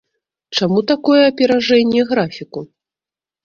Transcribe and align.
Чаму 0.59 0.79
такое 0.93 1.21
аперажэнне 1.27 2.09
графіку? 2.15 2.59